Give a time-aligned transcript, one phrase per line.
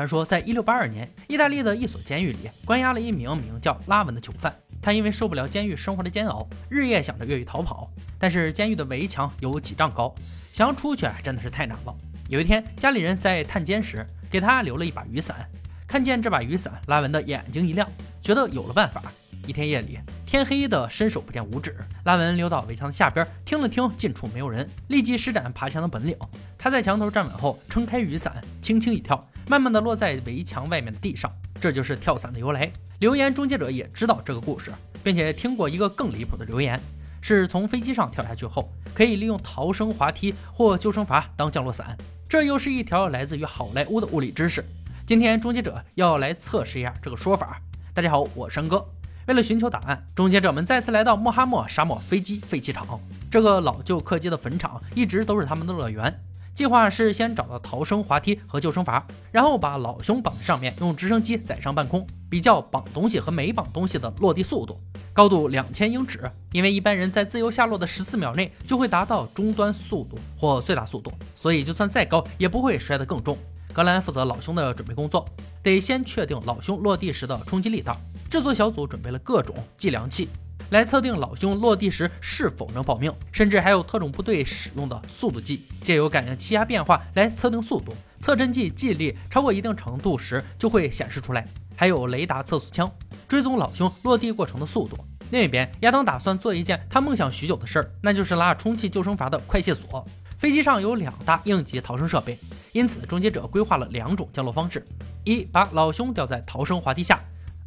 [0.00, 4.50] 传说，在一六八二年，意大利的一所监狱里关押了一名名叫拉文的囚犯。
[4.80, 7.90] 他因为受不了监狱生活的煎熬，日夜想着越狱逃跑。
[8.18, 10.14] 但是监狱的围墙有几丈高，
[10.54, 11.94] 想要出去真的是太难了。
[12.30, 15.46] 有一天，家里人在探监时给他留了一把雨伞。
[15.86, 17.86] 看见这把雨伞，拉文的眼睛一亮，
[18.22, 19.02] 觉得有了办法。
[19.46, 26.16] 一天夜里，天黑的伸手不见五指，拉文溜到围墙的下边，听了听近处没有人，立即施展爬墙的本领。
[26.56, 31.28] 他在墙头站稳后，撑开雨伞，轻轻一跳，慢慢的落在围墙外面的地上。
[31.60, 32.70] 这就是跳伞的由来。
[33.00, 34.70] 留言终结者也知道这个故事，
[35.02, 36.80] 并且听过一个更离谱的留言，
[37.20, 41.98] 是从飞机上跳下去后，可以利用逃生滑梯或救生筏当降落伞。
[42.28, 44.64] 这又是一条来自于好莱坞的物理知识。
[45.04, 47.60] 今天终结者要来测试一下这个说法。
[47.92, 48.86] 大家好，我是山哥。
[49.26, 52.86] 为了寻求答案，终结者们再次来到穆哈默沙漠飞机废弃场。
[53.28, 56.20] 这个老旧客机的坟场一直都是他们的乐园。
[56.54, 64.78] 计划是先找到逃生滑梯和救生筏，然后把老兄绑在上面，用直升机载上半空，比较绑东西和没绑东西的落地速度。
[65.12, 73.36] 高度两千英尺，因为一般人在自由下落的十四秒内就会达到终端速度或最大速度，所以就算再高也不会摔得更重。
[73.72, 75.24] 格兰负责老兄的准备工作，
[75.62, 77.96] 得先确定老兄落地时的冲击力道。
[78.30, 80.28] 制作小组准备了各种计量器，
[80.70, 87.92] 来测定老兄落地时是否能保命，甚至还有特种部队使用的速度计，借由感应气压变化来测定速度。
[88.20, 91.44] 测针计记忆力超过一定程度时就会显示出来。
[91.74, 92.88] 还有雷达测速枪，
[93.26, 94.96] 追踪老兄落地过程的速度。
[95.30, 100.06] 另一边，亚当打算做一件他梦想许久的事儿，那就是拉充气救生筏的快卸锁。
[100.36, 102.38] 飞机上有两大应急逃生设备。
[102.72, 104.84] 因此，终结者规划了两种降落方式：
[105.24, 107.16] 一，把老兄吊在逃生滑梯下；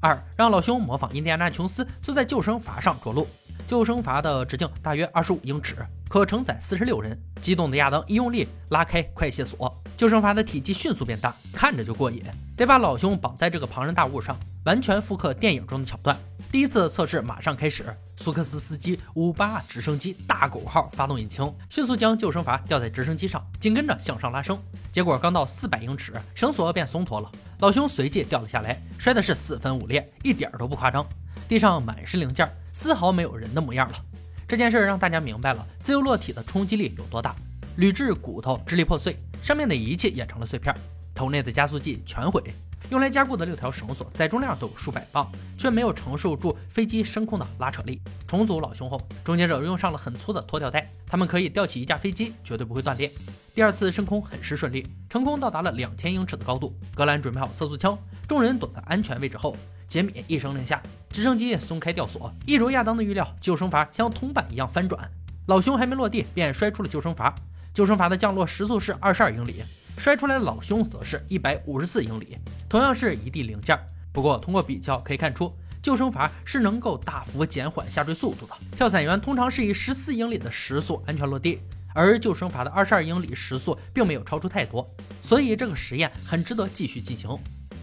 [0.03, 3.25] 二，让老兄模仿印第安纳琼斯坐在救生筏上着陆。
[3.65, 5.77] 救生筏的直径大约二十五英尺，
[6.09, 7.17] 可承载四十六人。
[7.41, 12.21] 激动的亚当一用力拉开快卸锁，救生筏的体积迅速变大，看着就过瘾。
[12.57, 16.17] 得把老兄绑在这个庞然大物上，完全复刻电影中的桥段。
[16.51, 17.85] 第一次测试马上开始，
[18.17, 24.59] 苏克斯司机五八直升机大狗号发动引擎，迅速将救生筏吊在直升机上，紧跟着向上拉升。
[24.91, 27.31] 结果刚到四百英尺，绳索便松脱了，
[27.63, 31.07] 老兄随即掉了下来，摔的是四分五裂，一点都不夸张。
[31.47, 33.95] 地上满是零件，丝毫没有人的模样了。
[34.45, 37.33] 这件事让大家明白了自由落体的冲击力有多大，
[37.77, 40.75] 铝制骨头支离破碎，上面的仪器也成了碎片，
[41.15, 42.43] 头内的加速器全毁。
[42.93, 45.27] 用来加固的六条绳索，载重量都有数百磅，
[45.57, 47.99] 却没有承受住飞机升空的拉扯力。
[48.27, 53.11] 重组老兄后，终结者用上了很粗的拖吊带，他们可以吊起一架飞机，绝对不会断裂。
[53.51, 56.77] 第二次升空很是顺利，成功到达了两千英尺的高度。
[56.93, 60.79] 格兰准备好测速枪，众人躲在安全位置后，杰米一声令下，
[61.09, 65.09] 直升机松开吊索，一如亚当的预料，救生筏像铜板一样翻转。
[65.47, 67.33] 老兄还没落地，便摔出了救生筏。
[67.73, 69.63] 救生筏的降落时速是二十二英里。
[69.97, 72.37] 摔出来的老兄则是一百五十四英里，
[72.67, 73.77] 同样是一地零件。
[74.11, 78.53] 不过通过比较可以看出，救生筏是能够大幅减缓下坠速度的。
[78.75, 81.59] 跳伞员通常是以十四英里的时速安全落地，
[81.93, 84.87] 而救生筏的二十二英里时速并没有超出太多，
[85.21, 87.29] 所以这个实验很值得继续进行。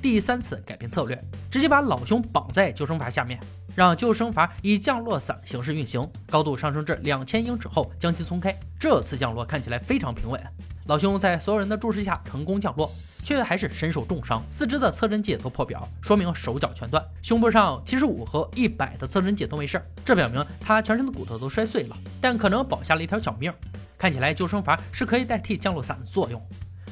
[0.03, 3.39] 第三次改变策略，直接把老兄绑在救生筏下面，
[3.75, 8.59] 让救生筏以降落伞形式运行，高度上升至两千英尺后将其松开。
[8.79, 10.43] 这次降落看起来非常平稳。
[10.91, 12.93] 老兄在所有人的注视下成功降落，
[13.23, 17.01] 却还是身受重伤，四肢的侧针计都破表，说明手脚全断。
[17.23, 23.55] 胸部上七十五和一百的侧针计都没事，这表明他全身的骨头都摔碎了，但可能保下了一条小命。
[23.97, 26.45] 看起来救生筏是可以代替降落伞的作用，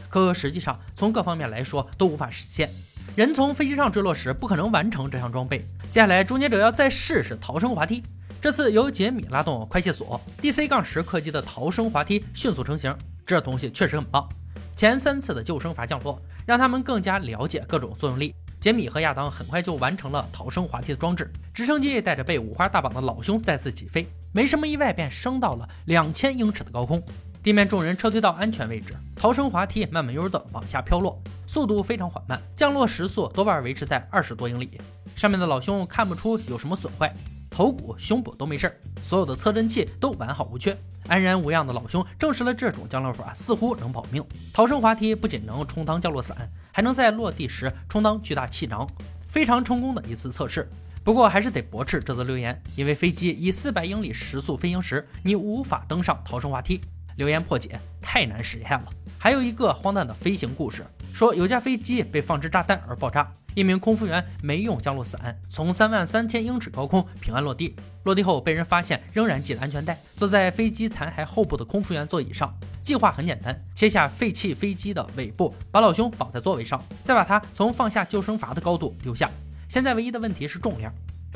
[0.08, 2.72] 可实际上从各方面来说都无法实现。
[3.16, 5.58] 人从飞机上坠落时不可能完成这项装备。
[5.90, 8.00] 接下来终结者要再试试逃生滑梯。
[8.40, 12.96] 这次由杰米拉动快卸锁，DC 杠十客机的逃生滑梯迅速成型。
[13.28, 14.26] 这东西确实很棒。
[14.74, 18.34] 前三次的救生筏降落，让他们更加了解各种作用力。
[18.58, 21.30] 杰米和亚当很快就完成了逃生滑梯的装置。
[21.52, 27.02] 直升机带着被五花大绑的老兄再次起飞，没什么意外便升到了两千英尺的高空。
[27.42, 34.80] 地面众人撤退到安全位置，逃生滑梯慢慢悠悠地往下飘落，速度非常缓慢，降落时速多半维持在二十多英里。
[35.14, 37.14] 上面的老兄看不出有什么损坏。
[37.58, 40.78] 头骨、胸部都没事儿，所有的测针器都完好无缺，
[41.08, 44.24] 安然无恙的老兄证实了这种降落法似乎能保命。
[44.52, 48.88] 逃生滑梯不仅能充当降落伞，还能在落地时充当巨大气囊，
[49.26, 50.70] 非常成功的一次测试。
[51.02, 56.80] 不过还是得驳斥这则留言，因为飞机以四百英里时速飞行时，你无法登上逃生滑梯。
[57.16, 58.88] 留言破解太难实现了。
[59.18, 67.74] 还有一个荒诞的飞行故事：说有架飞机被放置炸弹而爆炸，一名空服员没用降落伞，从三万三千英尺高空平安落地。
[68.04, 72.54] 落地后被人发现仍然系了安全带，坐在飞机残骸后部的空服员座椅上。
[72.82, 79.28] 计划很简单，切下废弃飞机的尾部，把老兄绑在座位上，再把他从放下救生筏的高度丢下。
[79.68, 80.92] 现在唯一的问题是重量，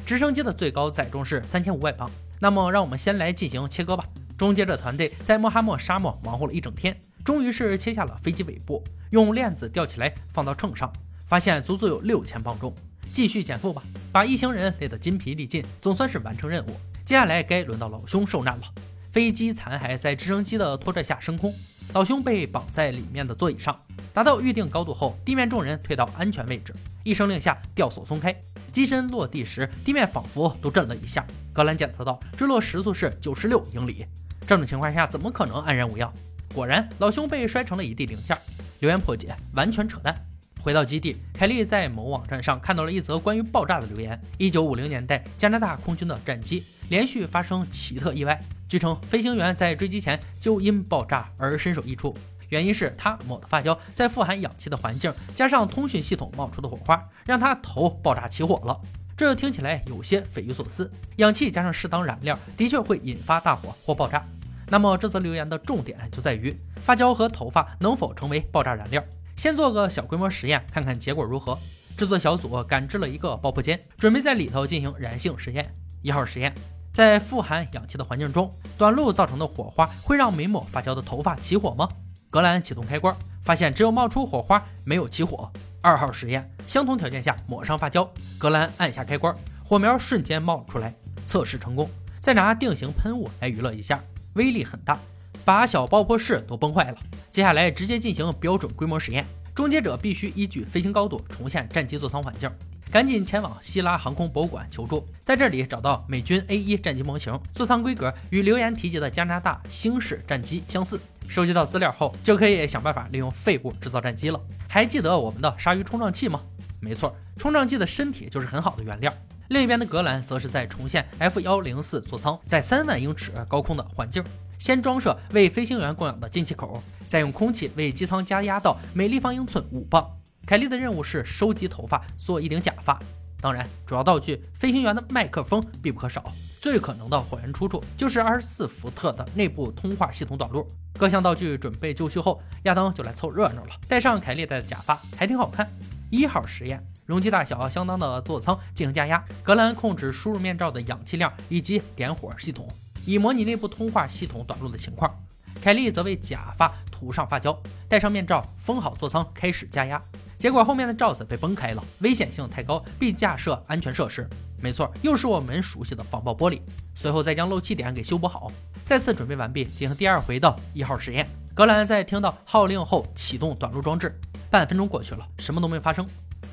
[0.06, 2.08] 直升机的最高载重是三千五百磅。
[2.40, 4.04] 那么让我们先来进行切割吧。
[4.38, 6.98] 终结者团队在莫哈默沙漠忙活了一整天。
[7.24, 8.82] 终于是切下了飞机尾部，
[9.12, 10.90] 用链子吊起来，放到秤上，
[11.26, 12.74] 发现足足有六千磅重。
[13.12, 16.70] 继续减负吧，把一行人累得筋疲力尽，总算是完成任务。
[17.04, 18.62] 接下来该轮到老兄受难了。
[19.10, 21.54] 飞机残骸在直升机的拖拽下升空，
[21.92, 23.78] 老兄被绑在里面的座椅上。
[24.14, 26.74] 达到预定高度后，地面众人退到安全位置。
[27.02, 28.34] 一声令下，吊索松开，
[28.72, 31.22] 机身落地时，地面仿佛都震了一下。
[31.52, 34.06] 格兰检测到坠落时速是九十六英里，
[34.46, 36.10] 这种情况下怎么可能安然无恙？
[36.54, 38.38] 果然，老兄被摔成了一地零件。
[38.82, 40.12] 留言破解，完全扯淡。
[40.60, 44.20] 回到基地，凯莉在某网站上看到了一则关于爆炸的留言。
[44.38, 48.40] 一九五零年代，加拿大空军的战机连续发生奇特意外。
[48.68, 52.12] 据称，飞行员在坠机前就因爆炸而身首异处，
[52.48, 58.80] 原因是他抹的发胶在富含氧气的环境加上通讯系统冒出的火花，让他头爆炸起火了。
[59.16, 60.90] 这听起来有些匪夷所思。
[61.18, 64.26] 氧气加上适当燃料，的确会引发大火或爆炸。
[64.72, 69.04] 那么这则留言的重点就在于发胶和头发能否成为爆炸燃料？
[69.36, 71.58] 先做个小规模实验，看看结果如何。
[71.94, 75.74] 制作小组赶制了一个爆破间，准备在里头进行燃性实验。
[76.00, 76.54] 一号实验，
[76.90, 81.86] 在富含氧气的环境中，短路造成的火花会让没抹发胶的头发起火吗？
[82.30, 85.52] 格兰启动开关，发现只有冒出火花，没有起火。
[85.82, 90.94] 二号实验，相同条件下抹上发胶，格兰按下开关，火苗瞬间冒出来，
[91.26, 91.86] 测试成功。
[92.20, 94.00] 再拿定型喷雾来娱乐一下。
[94.34, 94.98] 威力很大，
[95.44, 96.98] 把小爆破室都崩坏了。
[97.30, 99.24] 接下来直接进行标准规模实验，
[99.54, 102.50] 终结者必须依据飞行高度重现战机座舱环境。
[102.90, 111.00] 赶紧前往希拉航空博物馆求助，在这里找到美军 A1 战机模型，座舱规格与留言提及的加拿大星式战机相似。
[111.26, 114.38] 收集到资料后，就可以想办法利用废物制造战机了。
[114.68, 116.42] 还记得我们的鲨鱼冲撞器吗？
[116.80, 119.10] 没错，冲撞器的身体就是很好的原料。
[119.52, 124.24] 另一边的格兰则是在重现 F 幺零四座舱在三万英尺高空的环境，
[124.58, 130.10] 先装设为飞行员供氧的进气口，再用空气为机舱加压到每立方英寸五磅。
[130.46, 132.98] 凯莉的任务是收集头发做一顶假发，
[133.42, 136.24] 当然主要道具飞行员的麦克风必不可少。
[136.58, 140.66] 最可能的火源出处就是二十四伏特的内部通话系统短路。
[140.98, 145.68] 各项道具准备就绪后，亚当就来凑热闹了，戴上凯莉戴的假发还挺好看。
[146.10, 146.82] 一号实验。
[147.06, 152.68] 容积大小相当的座舱进行加压，格兰控制输入面罩的氧气量以及点火系统，
[153.04, 155.12] 以模拟内部通话系统短路的情况。
[155.60, 157.56] 凯莉则为假发涂上发胶，
[157.88, 160.00] 戴上面罩，封好座舱，开始加压。
[160.38, 164.28] 结果后面的罩子被崩开了，危险性太高，必架设安全设施。
[164.60, 166.60] 没错，又是我们熟悉的防爆玻璃。
[166.94, 168.50] 随后再将漏气点给修补好，
[168.84, 171.28] 再次准备完毕，进行第二回的一号实验。
[171.54, 174.18] 格兰在听到号令后启动短路装置，
[174.50, 176.04] 半分钟过去了，什么都没发生。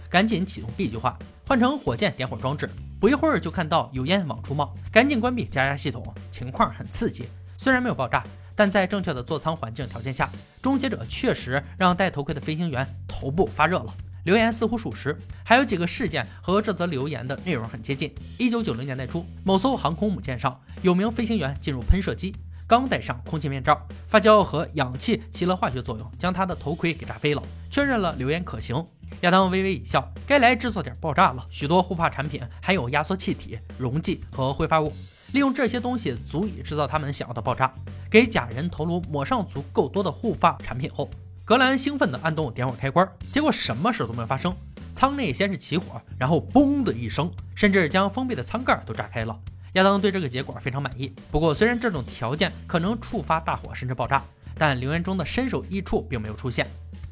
[0.10, 2.70] 赶紧启动 B 计划，换成火箭点火装置。
[3.00, 6.04] 不一会儿就看到有烟往出冒，赶紧关闭加压系统。
[6.30, 7.26] 情况很刺激，
[7.58, 8.24] 虽然没有爆炸，
[8.56, 10.30] 但在正确的座舱环境条件下，
[10.62, 13.94] 终结者确实让戴头盔的飞行员头部发热了。
[14.26, 18.14] 留言似乎属实，还有几个事件和这则留言的内容很接近。
[18.38, 22.36] 一九九零年代初，某艘航空母舰上有名飞行员进入喷射机，
[22.68, 27.42] 刚戴上空气面罩，发胶和氧气起了化学作用，将他的头盔给炸飞了。
[27.72, 28.86] 确认了留言可行。
[29.22, 31.46] 亚当微微一笑，该来制作点爆炸了。
[31.50, 34.94] 许多护发产品含有压缩气体、溶剂和挥发物，
[35.34, 37.72] 利用这些东西足以制造他们想要的爆炸。
[38.10, 41.10] 给假人头颅抹上足够多的护发产品后，
[41.44, 44.54] 格兰兴奋地按动点火开关，结果什么事都没有发生。
[44.94, 49.40] 舱内先是起火，然后嘣的一声，甚至将封闭的舱盖都炸开了。
[49.74, 51.14] 亚当对这个结果非常满意。
[51.30, 54.24] 不过，虽然这种条件可能触发大火甚至爆炸，
[54.58, 56.68] 但留言中的身首异处并没有出现。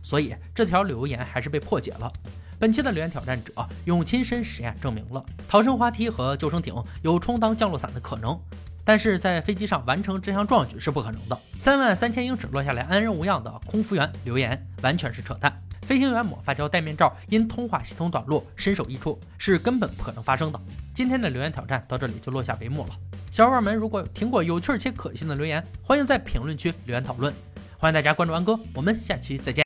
[0.07, 2.09] 所以这条留言还是被破解了。
[2.57, 3.51] 本期的留言挑战者
[3.83, 8.39] 用亲身实验证明了逃生滑梯和救生艇有充当降落伞的可能，
[8.85, 11.37] 但是在飞机上完成这项壮举是不可能的。
[11.59, 15.53] 三万三千英尺落下来安然无恙的空服员留言完全是扯淡。
[15.81, 20.59] 飞行员抹发胶戴面罩因通话系统短路身首异处是根本不可能发生的。
[20.95, 22.95] 今天的留言挑战到这里就落下帷幕了。
[23.29, 27.33] 小伙伴们如果听过有趣且可信的留言，欢迎在评论区留言讨论。
[27.79, 29.55] 欢迎大家关注安哥，我们下期再见。